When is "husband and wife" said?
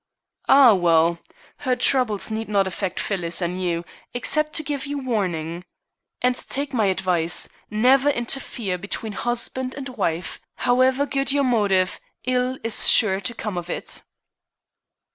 9.13-10.41